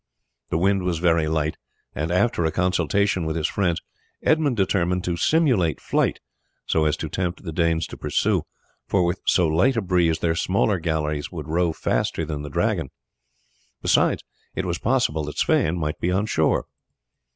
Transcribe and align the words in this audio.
The 0.49 0.57
wind 0.57 0.81
was 0.81 0.97
very 0.97 1.27
light, 1.27 1.57
and 1.93 2.09
after 2.09 2.43
a 2.43 2.51
consultation 2.51 3.23
with 3.23 3.35
his 3.35 3.47
friends 3.47 3.81
Edmund 4.23 4.57
determined 4.57 5.03
to 5.03 5.15
simulate 5.15 5.79
flight 5.79 6.19
so 6.65 6.85
as 6.85 6.97
to 6.97 7.07
tempt 7.07 7.43
the 7.43 7.51
Danes 7.51 7.85
to 7.85 7.97
pursue, 7.97 8.41
for 8.87 9.05
with 9.05 9.21
so 9.27 9.45
light 9.47 9.77
a 9.77 9.81
breeze 9.83 10.17
their 10.17 10.33
smaller 10.33 10.79
galleys 10.79 11.31
would 11.31 11.47
row 11.47 11.71
faster 11.71 12.25
than 12.25 12.41
the 12.41 12.49
Dragon; 12.49 12.89
besides, 13.83 14.23
it 14.55 14.65
was 14.65 14.79
possible 14.79 15.23
that 15.25 15.37
Sweyn 15.37 15.77
might 15.77 15.99
be 15.99 16.11
on 16.11 16.25
shore. 16.25 16.65